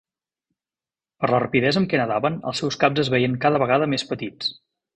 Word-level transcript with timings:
Per 1.23 1.29
la 1.31 1.41
rapidesa 1.43 1.79
amb 1.83 1.89
què 1.91 1.99
nedaven, 2.03 2.39
els 2.53 2.63
seus 2.63 2.79
caps 2.85 3.03
es 3.05 3.13
veien 3.17 3.37
cada 3.47 3.63
vegada 3.67 3.89
més 3.95 4.07
petits. 4.15 4.51